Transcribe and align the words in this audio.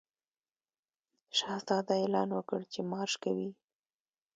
شهزاده 1.37 1.93
اعلان 2.01 2.29
وکړ 2.33 2.59
چې 2.73 2.79
مارش 2.91 3.13
کوي. 3.23 3.49